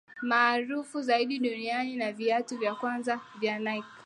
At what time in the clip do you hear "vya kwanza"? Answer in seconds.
2.57-3.19